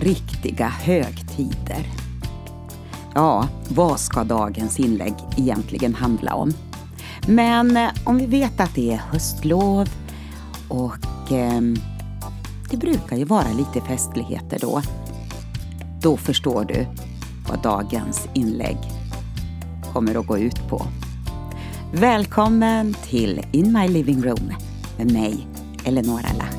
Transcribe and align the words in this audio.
Riktiga 0.00 0.68
högtider. 0.68 1.86
Ja, 3.14 3.48
vad 3.68 4.00
ska 4.00 4.24
dagens 4.24 4.78
inlägg 4.78 5.14
egentligen 5.36 5.94
handla 5.94 6.34
om? 6.34 6.52
Men 7.28 7.76
eh, 7.76 7.90
om 8.04 8.18
vi 8.18 8.26
vet 8.26 8.60
att 8.60 8.74
det 8.74 8.92
är 8.92 8.96
höstlov 8.96 9.88
och 10.68 11.32
eh, 11.32 11.60
det 12.70 12.76
brukar 12.76 13.16
ju 13.16 13.24
vara 13.24 13.52
lite 13.52 13.86
festligheter 13.86 14.58
då. 14.60 14.82
Då 16.02 16.16
förstår 16.16 16.64
du 16.64 16.86
vad 17.48 17.62
dagens 17.62 18.28
inlägg 18.34 18.78
kommer 19.92 20.14
att 20.14 20.26
gå 20.26 20.38
ut 20.38 20.68
på. 20.68 20.82
Välkommen 21.92 22.94
till 22.94 23.46
In 23.52 23.72
My 23.72 23.88
Living 23.88 24.22
Room 24.22 24.52
med 24.96 25.12
mig, 25.12 25.46
Eleonora 25.84 26.28
Lahti. 26.38 26.57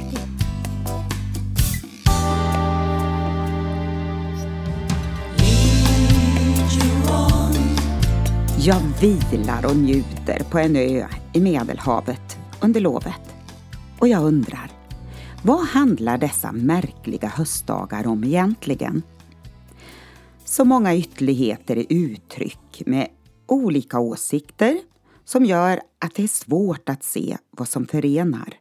Jag 8.62 8.82
vilar 9.02 9.66
och 9.66 9.76
njuter 9.76 10.44
på 10.52 10.60
en 10.60 10.76
ö 10.76 11.08
i 11.34 11.40
Medelhavet 11.40 12.38
under 12.62 12.82
lovet. 12.82 13.36
Och 14.00 14.08
jag 14.08 14.24
undrar, 14.24 14.72
vad 15.44 15.60
handlar 15.60 16.18
dessa 16.18 16.52
märkliga 16.52 17.28
höstdagar 17.28 18.08
om 18.08 18.24
egentligen? 18.24 19.04
Så 20.46 20.66
många 20.66 20.96
ytterligheter 20.96 21.76
i 21.78 21.86
uttryck 21.90 22.84
med 22.86 23.08
olika 23.48 24.00
åsikter 24.00 24.80
som 25.26 25.46
gör 25.46 25.82
att 26.00 26.16
det 26.16 26.24
är 26.24 26.28
svårt 26.28 26.90
att 26.90 27.04
se 27.04 27.38
vad 27.52 27.68
som 27.68 27.86
förenar. 27.86 28.54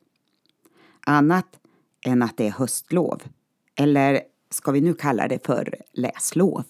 Annat 1.06 1.48
än 2.06 2.22
att 2.22 2.36
det 2.36 2.46
är 2.46 2.52
höstlov. 2.52 3.22
Eller 3.76 4.20
ska 4.50 4.70
vi 4.70 4.80
nu 4.80 4.94
kalla 4.94 5.28
det 5.28 5.46
för 5.46 5.74
läslov? 5.92 6.64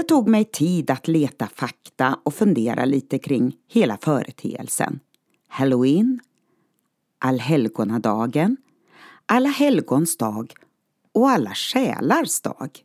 Jag 0.00 0.08
tog 0.08 0.28
mig 0.28 0.44
tid 0.44 0.90
att 0.90 1.08
leta 1.08 1.46
fakta 1.46 2.18
och 2.22 2.34
fundera 2.34 2.84
lite 2.84 3.18
kring 3.18 3.56
hela 3.68 3.96
företeelsen. 3.96 5.00
Halloween, 5.48 6.20
allhelgonadagen, 7.18 8.56
alla 9.26 9.48
helgons 9.48 10.16
dag 10.16 10.52
och 11.12 11.30
alla 11.30 11.54
själars 11.54 12.40
dag. 12.40 12.82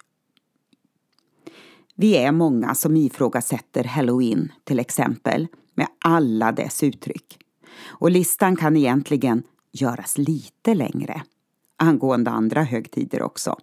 Vi 1.95 2.17
är 2.17 2.31
många 2.31 2.75
som 2.75 2.97
ifrågasätter 2.97 3.83
halloween 3.83 4.51
till 4.63 4.79
exempel 4.79 5.47
med 5.73 5.87
alla 5.99 6.51
dess 6.51 6.83
uttryck. 6.83 7.37
Och 7.85 8.11
listan 8.11 8.55
kan 8.55 8.77
egentligen 8.77 9.43
göras 9.71 10.17
lite 10.17 10.73
längre 10.73 11.21
angående 11.77 12.31
andra 12.31 12.63
högtider 12.63 13.21
också. 13.21 13.57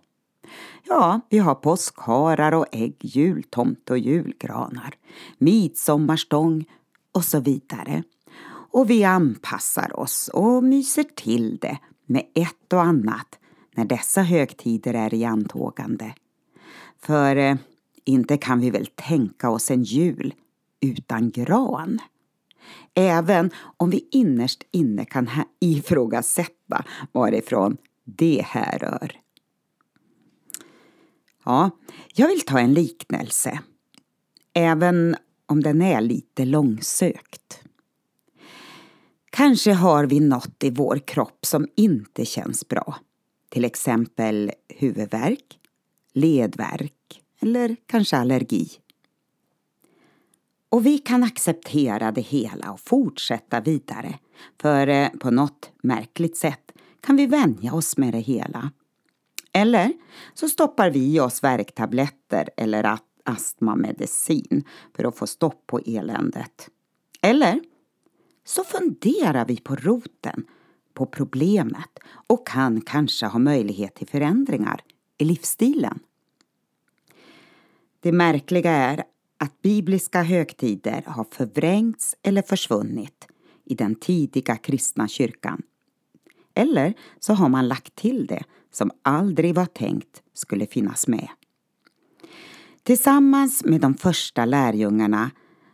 Ja, 0.84 1.20
vi 1.28 1.38
har 1.38 1.54
påskharar 1.54 2.52
och 2.52 2.66
ägg, 2.72 2.96
jultomte 3.00 3.92
och 3.92 3.98
julgranar, 3.98 4.94
midsommarstång 5.38 6.64
och 7.12 7.24
så 7.24 7.40
vidare. 7.40 8.02
Och 8.70 8.90
vi 8.90 9.04
anpassar 9.04 10.00
oss 10.00 10.30
och 10.32 10.64
myser 10.64 11.02
till 11.02 11.58
det 11.60 11.78
med 12.06 12.22
ett 12.34 12.72
och 12.72 12.82
annat 12.82 13.38
när 13.74 13.84
dessa 13.84 14.22
högtider 14.22 14.94
är 14.94 15.14
i 15.14 15.24
antågande. 15.24 16.14
För 17.02 17.36
eh, 17.36 17.56
inte 18.04 18.36
kan 18.36 18.60
vi 18.60 18.70
väl 18.70 18.86
tänka 18.86 19.50
oss 19.50 19.70
en 19.70 19.82
jul 19.82 20.34
utan 20.80 21.30
gran? 21.30 21.98
Även 22.94 23.50
om 23.76 23.90
vi 23.90 24.08
innerst 24.10 24.62
inne 24.70 25.04
kan 25.04 25.30
ifrågasätta 25.60 26.84
varifrån 27.12 27.76
det 28.04 28.44
härrör. 28.46 29.21
Ja, 31.44 31.70
jag 32.14 32.28
vill 32.28 32.40
ta 32.40 32.58
en 32.60 32.74
liknelse. 32.74 33.60
Även 34.54 35.16
om 35.46 35.62
den 35.62 35.82
är 35.82 36.00
lite 36.00 36.44
långsökt. 36.44 37.62
Kanske 39.30 39.72
har 39.72 40.06
vi 40.06 40.20
något 40.20 40.64
i 40.64 40.70
vår 40.70 40.98
kropp 40.98 41.46
som 41.46 41.68
inte 41.76 42.24
känns 42.24 42.68
bra. 42.68 42.96
Till 43.48 43.64
exempel 43.64 44.52
huvudvärk, 44.68 45.58
ledvärk 46.12 47.22
eller 47.40 47.76
kanske 47.86 48.16
allergi. 48.16 48.68
Och 50.68 50.86
vi 50.86 50.98
kan 50.98 51.22
acceptera 51.22 52.12
det 52.12 52.20
hela 52.20 52.72
och 52.72 52.80
fortsätta 52.80 53.60
vidare. 53.60 54.18
För 54.60 54.86
eh, 54.86 55.08
på 55.08 55.30
något 55.30 55.70
märkligt 55.82 56.36
sätt 56.36 56.72
kan 57.00 57.16
vi 57.16 57.26
vänja 57.26 57.74
oss 57.74 57.96
med 57.96 58.12
det 58.12 58.20
hela. 58.20 58.70
Eller 59.52 59.92
så 60.34 60.48
stoppar 60.48 60.90
vi 60.90 61.14
i 61.14 61.20
oss 61.20 61.42
värktabletter 61.42 62.50
eller 62.56 62.98
astmamedicin 63.24 64.64
för 64.96 65.04
att 65.04 65.18
få 65.18 65.26
stopp 65.26 65.66
på 65.66 65.78
eländet. 65.78 66.68
Eller 67.22 67.60
så 68.44 68.64
funderar 68.64 69.44
vi 69.46 69.56
på 69.56 69.76
roten 69.76 70.44
på 70.94 71.06
problemet 71.06 71.98
och 72.26 72.46
kan 72.46 72.80
kanske 72.80 73.26
ha 73.26 73.38
möjlighet 73.38 73.94
till 73.94 74.08
förändringar 74.08 74.80
i 75.18 75.24
livsstilen. 75.24 75.98
Det 78.00 78.12
märkliga 78.12 78.70
är 78.70 79.04
att 79.38 79.62
bibliska 79.62 80.22
högtider 80.22 81.02
har 81.06 81.26
förvrängts 81.30 82.16
eller 82.22 82.42
försvunnit 82.42 83.28
i 83.64 83.74
den 83.74 83.94
tidiga 83.94 84.56
kristna 84.56 85.08
kyrkan. 85.08 85.62
Eller 86.54 86.94
så 87.20 87.34
har 87.34 87.48
man 87.48 87.68
lagt 87.68 87.94
till 87.96 88.26
det 88.26 88.44
som 88.72 88.90
aldrig 89.02 89.54
var 89.54 89.66
tänkt 89.66 90.22
skulle 90.34 90.66
finnas 90.66 91.08
med. 91.08 91.28
Tillsammans 92.82 93.64
med 93.64 93.80
de 93.80 93.94
första 93.94 94.44
lärjungarna 94.44 95.30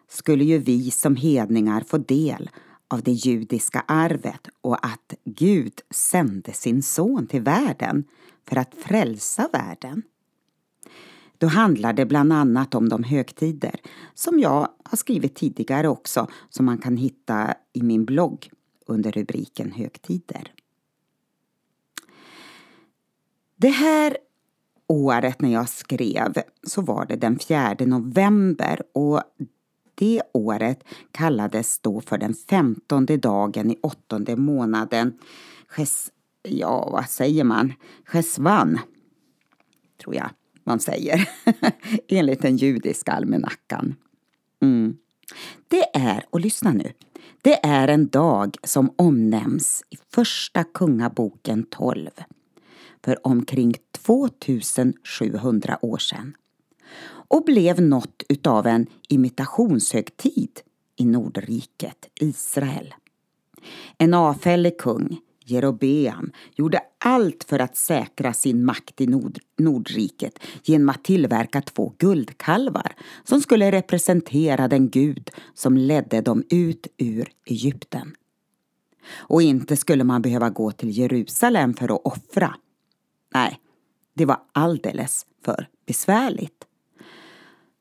skulle 0.09 0.45
ju 0.45 0.59
vi 0.59 0.91
som 0.91 1.17
hedningar 1.17 1.81
få 1.81 1.99
del 1.99 2.51
av 2.89 3.03
det 3.03 3.13
judiska 3.13 3.85
arvet 3.89 4.49
och 4.61 4.87
att 4.87 5.15
Gud 5.25 5.73
sände 5.91 6.53
sin 6.53 6.83
son 6.83 7.27
till 7.27 7.43
världen 7.43 8.05
för 8.49 8.57
att 8.57 8.75
frälsa 8.75 9.49
världen. 9.53 10.03
Då 11.39 11.47
handlar 11.47 11.93
det 11.93 12.07
bland 12.07 12.33
annat 12.33 12.75
om 12.75 12.89
de 12.89 13.05
högtider 13.05 13.81
som 14.15 14.41
jag 14.41 14.69
har 14.85 14.97
skrivit 14.97 15.35
tidigare 15.35 15.89
också 15.89 16.27
som 16.51 16.67
man 16.67 16.79
kan 16.79 16.97
hitta 16.97 17.55
i 17.73 17.83
min 17.83 18.05
blogg 18.05 18.51
under 18.87 19.13
rubriken 19.13 19.73
högtider. 19.73 20.53
Det 23.61 23.69
här 23.69 24.17
året 24.87 25.41
när 25.41 25.53
jag 25.53 25.69
skrev 25.69 26.33
så 26.63 26.83
var 26.83 27.07
det 27.07 27.17
den 27.17 27.39
4 27.39 27.77
november 27.81 28.83
och 28.95 29.23
det 29.95 30.23
året 30.33 30.85
kallades 31.13 31.79
då 31.79 32.01
för 32.01 32.19
den 32.19 32.35
femtonde 32.35 33.17
dagen 33.17 33.71
i 33.71 33.79
åttonde 33.83 34.37
månaden. 34.37 35.19
Ges, 35.77 36.11
ja, 36.43 36.91
vad 36.93 37.09
säger 37.09 37.45
man? 37.45 37.73
Chesvan, 38.05 38.79
tror 40.03 40.15
jag 40.15 40.31
man 40.65 40.81
säger, 40.81 41.29
enligt 42.09 42.43
den 42.43 42.57
judiska 42.57 43.13
almanackan. 43.13 43.97
Mm. 44.63 44.97
Det 45.69 45.85
är, 45.95 46.25
och 46.31 46.41
lyssna 46.41 46.73
nu, 46.73 46.93
det 47.43 47.67
är 47.67 47.89
en 47.89 48.09
dag 48.09 48.57
som 48.65 48.95
omnämns 48.97 49.83
i 49.91 49.97
Första 50.15 50.65
Kungaboken 50.65 51.67
12 51.71 52.11
för 53.09 53.27
omkring 53.27 53.75
2700 53.93 55.79
år 55.83 55.99
sedan 55.99 56.37
och 57.29 57.45
blev 57.45 57.83
något 57.83 58.23
utav 58.29 58.67
en 58.67 58.87
imitationshögtid 59.09 60.61
i 60.97 61.05
Nordriket 61.05 62.09
Israel. 62.21 62.95
En 63.99 64.15
avfällig 64.15 64.79
kung, 64.79 65.19
Jerobeam, 65.45 66.33
gjorde 66.55 66.81
allt 66.99 67.45
för 67.45 67.59
att 67.59 67.77
säkra 67.77 68.33
sin 68.33 68.65
makt 68.65 69.01
i 69.01 69.07
Nord 69.07 69.39
Nordriket 69.59 70.39
genom 70.63 70.89
att 70.89 71.05
tillverka 71.05 71.63
två 71.63 71.93
guldkalvar 71.99 72.93
som 73.25 73.41
skulle 73.41 73.73
representera 73.73 74.69
den 74.69 74.91
gud 74.91 75.31
som 75.55 75.77
ledde 75.77 76.21
dem 76.21 76.45
ut 76.51 76.87
ur 76.97 77.29
Egypten. 77.47 78.15
Och 79.11 79.43
inte 79.43 79.77
skulle 79.77 80.05
man 80.05 80.23
behöva 80.23 80.51
gå 80.51 80.71
till 80.71 80.99
Jerusalem 80.99 81.75
för 81.75 81.95
att 81.95 82.01
offra 82.05 82.55
Nej, 83.35 83.61
det 84.15 84.25
var 84.25 84.41
alldeles 84.53 85.27
för 85.45 85.69
besvärligt. 85.87 86.65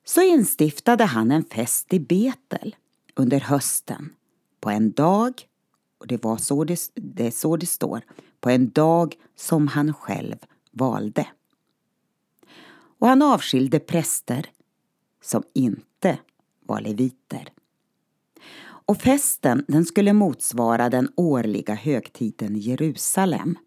Så 0.05 0.21
instiftade 0.21 1.03
han 1.05 1.31
en 1.31 1.43
fest 1.43 1.93
i 1.93 1.99
Betel 1.99 2.75
under 3.15 3.39
hösten 3.39 4.13
på 4.61 4.69
en 4.69 4.91
dag, 4.91 5.33
och 5.97 6.07
det, 6.07 6.23
var 6.23 6.37
så 6.37 6.63
det, 6.63 6.79
det 6.95 7.27
är 7.27 7.31
så 7.31 7.57
det 7.57 7.65
står, 7.65 8.01
på 8.39 8.49
en 8.49 8.69
dag 8.69 9.15
som 9.35 9.67
han 9.67 9.93
själv 9.93 10.35
valde. 10.71 11.27
Och 12.99 13.07
han 13.07 13.21
avskilde 13.21 13.79
präster 13.79 14.49
som 15.21 15.43
inte 15.53 16.19
var 16.65 16.81
leviter. 16.81 17.49
Och 18.59 18.97
festen 18.97 19.65
den 19.67 19.85
skulle 19.85 20.13
motsvara 20.13 20.89
den 20.89 21.11
årliga 21.15 21.73
högtiden 21.73 22.55
i 22.55 22.59
Jerusalem 22.59 23.57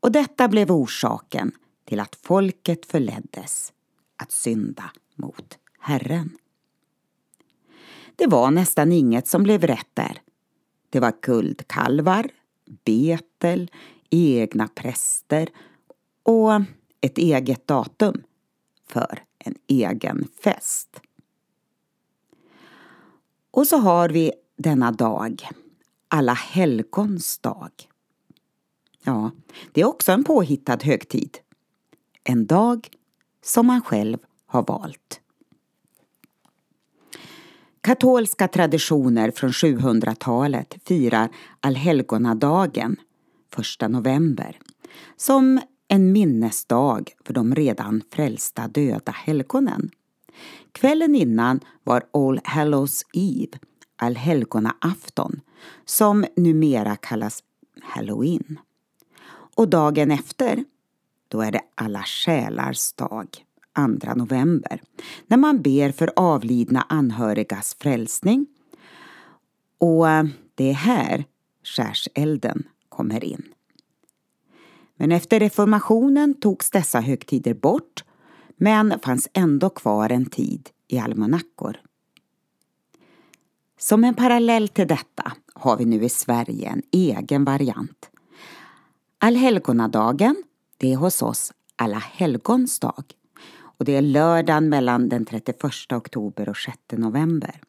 och 0.00 0.12
detta 0.12 0.48
blev 0.48 0.72
orsaken 0.72 1.52
till 1.84 2.00
att 2.00 2.16
folket 2.22 2.86
förleddes 2.86 3.72
att 4.16 4.32
synda 4.32 4.90
mot 5.14 5.58
Herren. 5.78 6.38
Det 8.16 8.26
var 8.26 8.50
nästan 8.50 8.92
inget 8.92 9.26
som 9.26 9.42
blev 9.42 9.62
rätt 9.62 9.88
där. 9.94 10.22
Det 10.90 11.00
var 11.00 11.12
guldkalvar, 11.22 12.30
betel, 12.84 13.70
egna 14.10 14.68
präster 14.68 15.48
och 16.22 16.52
ett 17.00 17.18
eget 17.18 17.66
datum 17.66 18.22
för 18.86 19.22
en 19.38 19.54
egen 19.66 20.28
fest. 20.42 21.00
Och 23.50 23.66
så 23.66 23.76
har 23.76 24.08
vi 24.08 24.32
denna 24.56 24.92
dag, 24.92 25.48
alla 26.08 26.34
helgons 26.34 27.38
dag. 27.38 27.89
Ja, 29.04 29.30
det 29.72 29.80
är 29.80 29.84
också 29.84 30.12
en 30.12 30.24
påhittad 30.24 30.78
högtid. 30.82 31.38
En 32.24 32.46
dag 32.46 32.88
som 33.44 33.66
man 33.66 33.82
själv 33.82 34.18
har 34.46 34.62
valt. 34.62 35.20
Katolska 37.80 38.48
traditioner 38.48 39.30
från 39.30 39.50
700-talet 39.50 40.76
firar 40.84 41.28
allhelgonadagen 41.60 42.96
1 43.82 43.90
november 43.90 44.58
som 45.16 45.60
en 45.88 46.12
minnesdag 46.12 47.12
för 47.24 47.34
de 47.34 47.54
redan 47.54 48.02
frälsta 48.12 48.68
döda 48.68 49.12
helgonen. 49.12 49.90
Kvällen 50.72 51.14
innan 51.14 51.60
var 51.84 52.02
All 52.12 52.40
Hallows 52.44 53.02
Eve, 53.12 53.58
allhelgonaafton, 53.96 55.40
som 55.84 56.24
numera 56.36 56.96
kallas 56.96 57.42
Halloween. 57.82 58.58
Och 59.60 59.68
dagen 59.68 60.10
efter, 60.10 60.64
då 61.28 61.40
är 61.42 61.52
det 61.52 61.60
alla 61.74 62.02
själars 62.02 62.92
dag, 62.92 63.44
2 64.04 64.14
november, 64.14 64.82
när 65.26 65.36
man 65.36 65.62
ber 65.62 65.92
för 65.92 66.12
avlidna 66.16 66.86
anhörigas 66.88 67.76
frälsning. 67.80 68.46
Och 69.78 70.08
eh, 70.08 70.24
det 70.54 70.70
är 70.70 70.74
här 70.74 71.24
skärselden 71.64 72.62
kommer 72.88 73.24
in. 73.24 73.42
Men 74.96 75.12
efter 75.12 75.40
reformationen 75.40 76.34
togs 76.34 76.70
dessa 76.70 77.00
högtider 77.00 77.54
bort 77.54 78.04
men 78.56 78.98
fanns 79.02 79.28
ändå 79.32 79.70
kvar 79.70 80.12
en 80.12 80.26
tid 80.26 80.70
i 80.88 80.98
almanackor. 80.98 81.76
Som 83.78 84.04
en 84.04 84.14
parallell 84.14 84.68
till 84.68 84.88
detta 84.88 85.32
har 85.54 85.76
vi 85.76 85.84
nu 85.84 86.04
i 86.04 86.08
Sverige 86.08 86.68
en 86.68 86.82
egen 86.92 87.44
variant. 87.44 88.10
Allhelgonadagen, 89.22 90.42
det 90.76 90.92
är 90.92 90.96
hos 90.96 91.22
oss 91.22 91.52
Alla 91.76 91.98
helgons 91.98 92.78
dag 92.78 93.04
och 93.62 93.84
det 93.84 93.96
är 93.96 94.02
lördagen 94.02 94.68
mellan 94.68 95.08
den 95.08 95.26
31 95.26 95.92
oktober 95.92 96.48
och 96.48 96.56
6 96.56 96.78
november. 96.90 97.60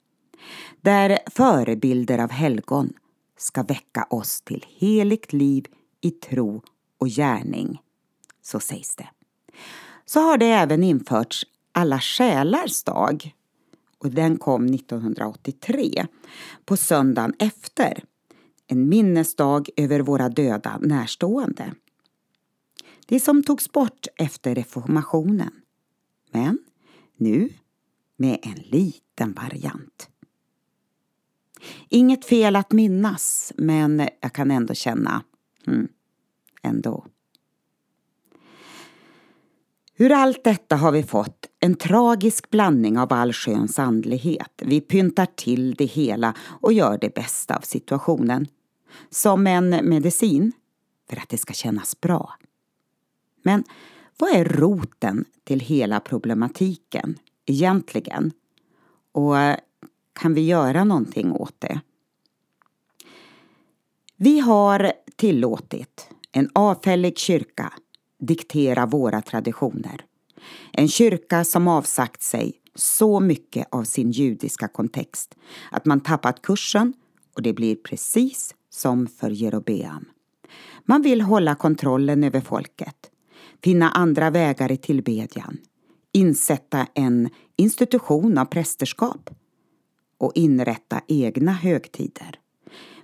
Där 0.82 1.20
förebilder 1.32 2.20
av 2.20 2.32
helgon 2.32 2.94
ska 3.38 3.64
väcka 3.64 4.08
oss 4.10 4.42
till 4.42 4.66
heligt 4.78 5.34
liv 5.34 5.66
i 6.02 6.12
tro 6.12 6.62
och 6.98 7.08
gärning. 7.08 7.82
Så 8.42 8.60
sägs 8.60 8.96
det. 8.96 9.08
Så 10.06 10.20
har 10.20 10.38
det 10.38 10.52
även 10.52 10.84
införts 10.84 11.46
alla 11.72 12.00
själars 12.00 12.84
dag 12.84 13.36
och 13.98 14.10
den 14.10 14.38
kom 14.38 14.66
1983 14.66 16.08
på 16.66 16.78
söndagen 16.78 17.34
efter. 17.40 18.04
En 18.72 18.90
minnesdag 18.90 19.70
över 19.78 20.00
våra 20.00 20.30
döda 20.30 20.78
närstående. 20.82 21.74
Det 23.06 23.20
som 23.20 23.44
togs 23.44 23.72
bort 23.72 24.08
efter 24.16 24.56
reformationen. 24.56 25.52
Men 26.32 26.60
nu 27.18 27.50
med 28.18 28.40
en 28.42 28.64
liten 28.64 29.34
variant. 29.34 30.10
Inget 31.90 32.26
fel 32.26 32.56
att 32.56 32.72
minnas, 32.72 33.54
men 33.58 34.08
jag 34.22 34.34
kan 34.34 34.52
ändå 34.52 34.74
känna, 34.74 35.24
mm, 35.68 35.88
ändå. 36.62 37.06
Ur 39.98 40.12
allt 40.12 40.44
detta 40.44 40.76
har 40.76 40.92
vi 40.92 41.04
fått 41.04 41.48
en 41.60 41.76
tragisk 41.76 42.50
blandning 42.50 43.00
av 43.00 43.14
allsköns 43.14 43.80
andlighet. 43.80 44.62
Vi 44.62 44.82
pyntar 44.82 45.26
till 45.26 45.74
det 45.74 45.86
hela 45.86 46.36
och 46.62 46.74
gör 46.74 46.98
det 47.02 47.16
bästa 47.16 47.56
av 47.56 47.62
situationen. 47.62 48.48
Som 49.10 49.48
en 49.48 49.70
medicin, 49.70 50.52
för 51.10 51.18
att 51.18 51.30
det 51.30 51.38
ska 51.38 51.54
kännas 51.54 52.02
bra. 52.02 52.36
Men 53.44 53.64
vad 54.18 54.30
är 54.30 54.46
roten 54.46 55.26
till 55.44 55.60
hela 55.60 56.00
problematiken 56.00 57.20
egentligen? 57.46 58.32
Och 59.12 59.38
eh, 59.38 59.58
kan 60.14 60.34
vi 60.34 60.46
göra 60.46 60.84
någonting 60.84 61.32
åt 61.32 61.56
det? 61.60 61.82
Vi 64.16 64.40
har 64.40 64.94
tillåtit 65.16 66.10
en 66.32 66.50
avfällig 66.54 67.18
kyrka 67.18 67.74
diktera 68.22 68.86
våra 68.86 69.22
traditioner. 69.22 70.06
En 70.72 70.88
kyrka 70.88 71.44
som 71.44 71.68
avsagt 71.68 72.22
sig 72.22 72.54
så 72.76 73.20
mycket 73.20 73.68
av 73.72 73.84
sin 73.84 74.12
judiska 74.12 74.68
kontext 74.68 75.36
att 75.72 75.86
man 75.86 76.00
tappat 76.02 76.42
kursen 76.42 76.94
och 77.36 77.42
det 77.42 77.54
blir 77.54 77.76
precis 77.76 78.56
som 78.74 79.08
för 79.08 79.30
Jerobeam. 79.30 80.06
Man 80.86 81.02
vill 81.02 81.22
hålla 81.22 81.56
kontrollen 81.56 82.24
över 82.24 82.42
folket, 82.42 83.12
finna 83.64 83.90
andra 83.90 84.30
vägar 84.30 84.72
i 84.72 84.78
tillbedjan, 84.78 85.58
insätta 86.12 86.88
en 86.94 87.30
institution 87.56 88.38
av 88.38 88.46
prästerskap 88.46 89.30
och 90.18 90.32
inrätta 90.36 91.02
egna 91.08 91.52
högtider. 91.52 92.40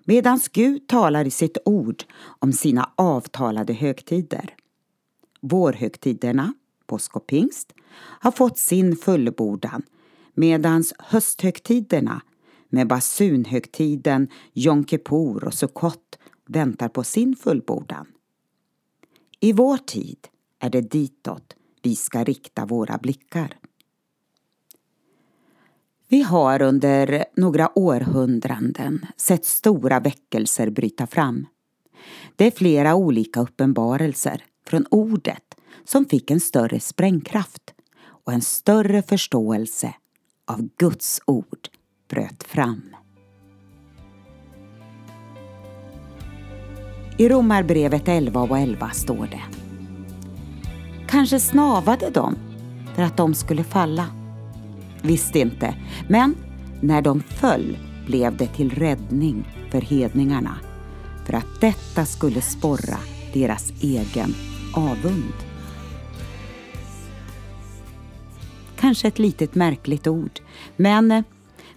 medan 0.05 0.39
Gud 0.51 0.87
talar 0.87 1.27
i 1.27 1.31
sitt 1.31 1.57
ord 1.65 2.03
om 2.39 2.53
sina 2.53 2.91
avtalade 2.95 3.73
högtider. 3.73 4.55
Vårhögtiderna, 5.41 6.53
påsk 6.85 7.15
och 7.15 7.27
pingst, 7.27 7.73
har 7.97 8.31
fått 8.31 8.57
sin 8.57 8.95
fullbordan 8.95 9.83
medan 10.33 10.83
hösthögtiderna 10.99 12.21
med 12.69 12.87
basunhögtiden, 12.87 14.27
Jom 14.53 14.85
Kippur 14.85 15.43
och 15.43 15.53
Sukkot 15.53 16.19
väntar 16.47 16.89
på 16.89 17.03
sin 17.03 17.35
fullbordan. 17.35 18.07
I 19.39 19.53
vår 19.53 19.77
tid 19.77 20.27
är 20.59 20.69
det 20.69 20.81
ditåt 20.81 21.55
vi 21.81 21.95
ska 21.95 22.23
rikta 22.23 22.65
våra 22.65 22.97
blickar. 22.97 23.57
Vi 26.07 26.21
har 26.21 26.61
under 26.61 27.25
några 27.35 27.77
århundraden 27.77 29.05
sett 29.17 29.45
stora 29.45 29.99
väckelser 29.99 30.69
bryta 30.69 31.07
fram. 31.07 31.45
Det 32.35 32.47
är 32.47 32.51
flera 32.51 32.95
olika 32.95 33.41
uppenbarelser 33.41 34.43
från 34.65 34.85
ordet 34.91 35.55
som 35.83 36.05
fick 36.05 36.31
en 36.31 36.39
större 36.39 36.79
sprängkraft 36.79 37.73
och 38.05 38.33
en 38.33 38.41
större 38.41 39.01
förståelse 39.01 39.93
av 40.45 40.69
Guds 40.77 41.21
ord 41.25 41.69
bröt 42.07 42.43
fram. 42.43 42.81
I 47.17 47.29
Romarbrevet 47.29 48.07
11 48.07 48.41
och 48.41 48.59
11 48.59 48.89
står 48.89 49.27
det 49.31 49.43
Kanske 51.07 51.39
snavade 51.39 52.09
de 52.09 52.35
för 52.95 53.03
att 53.03 53.17
de 53.17 53.33
skulle 53.33 53.63
falla. 53.63 54.05
Visst 55.01 55.35
inte, 55.35 55.75
men 56.09 56.35
när 56.81 57.01
de 57.01 57.19
föll 57.21 57.77
blev 58.05 58.37
det 58.37 58.47
till 58.47 58.71
räddning 58.71 59.67
för 59.71 59.81
hedningarna 59.81 60.57
för 61.25 61.33
att 61.33 61.61
detta 61.61 62.05
skulle 62.05 62.41
sporra 62.41 62.97
deras 63.33 63.73
egen 63.81 64.33
avund. 64.75 65.33
Kanske 68.79 69.07
ett 69.07 69.19
litet 69.19 69.55
märkligt 69.55 70.07
ord, 70.07 70.39
men 70.75 71.23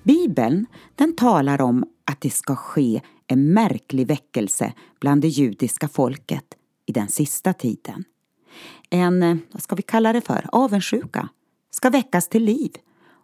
Bibeln 0.02 0.66
den 0.95 1.16
talar 1.16 1.61
om 1.61 1.85
att 2.04 2.21
det 2.21 2.30
ska 2.30 2.57
ske 2.57 3.02
en 3.26 3.52
märklig 3.52 4.07
väckelse 4.07 4.73
bland 5.00 5.23
det 5.23 5.28
judiska 5.28 5.88
folket 5.88 6.45
i 6.87 6.92
den 6.92 7.09
sista 7.09 7.52
tiden. 7.52 8.04
En, 8.90 9.42
vad 9.52 9.62
ska 9.62 9.75
vi 9.75 9.83
kalla 9.83 10.12
det 10.12 10.21
för, 10.21 10.47
avundsjuka 10.52 11.28
ska 11.71 11.90
väckas 11.90 12.28
till 12.28 12.45
liv 12.45 12.71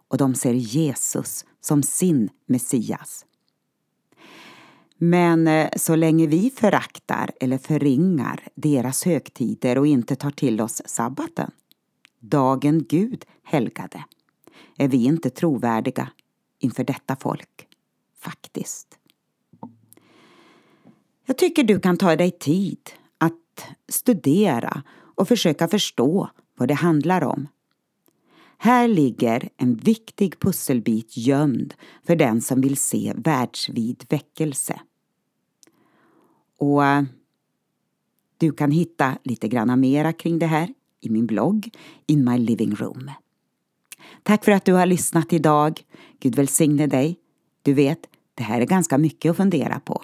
och 0.07 0.17
de 0.17 0.35
ser 0.35 0.53
Jesus 0.53 1.45
som 1.61 1.83
sin 1.83 2.29
Messias. 2.45 3.25
Men 4.97 5.47
eh, 5.47 5.69
så 5.75 5.95
länge 5.95 6.27
vi 6.27 6.51
föraktar 6.55 7.31
eller 7.39 7.57
förringar 7.57 8.47
deras 8.55 9.05
högtider 9.05 9.77
och 9.77 9.87
inte 9.87 10.15
tar 10.15 10.31
till 10.31 10.61
oss 10.61 10.81
sabbaten, 10.85 11.51
dagen 12.19 12.85
Gud 12.89 13.25
helgade, 13.43 14.03
är 14.77 14.87
vi 14.87 15.05
inte 15.05 15.29
trovärdiga 15.29 16.09
inför 16.59 16.83
detta 16.83 17.15
folk, 17.15 17.67
faktiskt. 18.19 18.99
Jag 21.25 21.37
tycker 21.37 21.63
du 21.63 21.79
kan 21.79 21.97
ta 21.97 22.15
dig 22.15 22.31
tid 22.31 22.79
att 23.17 23.65
studera 23.89 24.83
och 25.15 25.27
försöka 25.27 25.67
förstå 25.67 26.29
vad 26.57 26.67
det 26.67 26.73
handlar 26.73 27.23
om. 27.23 27.47
Här 28.57 28.87
ligger 28.87 29.49
en 29.57 29.75
viktig 29.75 30.39
pusselbit 30.39 31.17
gömd 31.17 31.73
för 32.03 32.15
den 32.15 32.41
som 32.41 32.61
vill 32.61 32.77
se 32.77 33.13
världsvid 33.15 34.05
väckelse. 34.09 34.81
Och 36.57 36.85
eh, 36.85 37.03
du 38.37 38.51
kan 38.51 38.71
hitta 38.71 39.17
lite 39.23 39.47
granna 39.47 39.75
mera 39.75 40.13
kring 40.13 40.39
det 40.39 40.45
här 40.45 40.73
i 41.01 41.09
min 41.09 41.27
blogg 41.27 41.69
In 42.05 42.25
My 42.25 42.37
Living 42.37 42.75
Room. 42.75 43.11
Tack 44.27 44.45
för 44.45 44.51
att 44.51 44.65
du 44.65 44.73
har 44.73 44.85
lyssnat 44.85 45.33
idag. 45.33 45.81
Gud 46.19 46.35
välsigne 46.35 46.87
dig. 46.87 47.19
Du 47.61 47.73
vet, 47.73 47.99
det 48.35 48.43
här 48.43 48.61
är 48.61 48.65
ganska 48.65 48.97
mycket 48.97 49.29
att 49.31 49.37
fundera 49.37 49.79
på. 49.79 50.03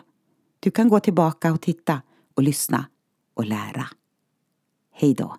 Du 0.60 0.72
kan 0.72 0.90
gå 0.90 1.00
tillbaka 1.00 1.54
och 1.54 1.62
titta 1.62 2.02
och 2.34 2.44
lyssna 2.44 2.86
och 3.34 3.46
lära. 3.46 3.88
Hej 4.92 5.14
då! 5.14 5.36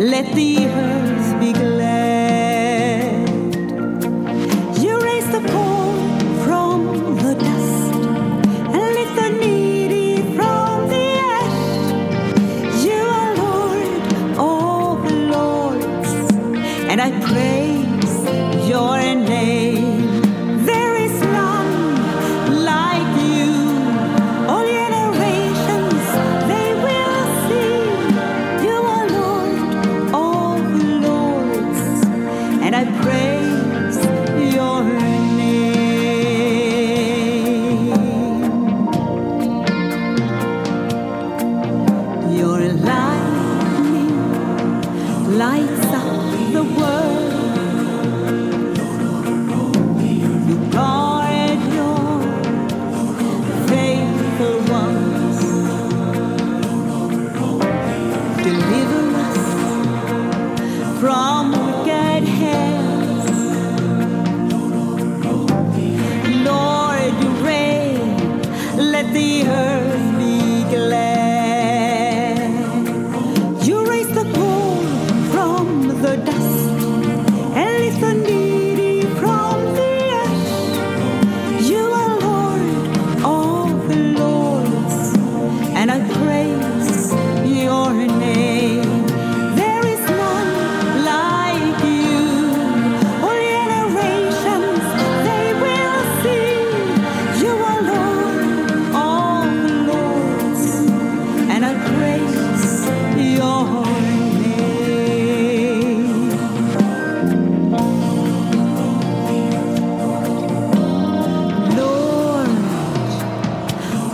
Let 0.00 0.24
the 0.34 0.66
earth 0.66 0.89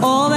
all 0.07 0.29
that 0.29 0.36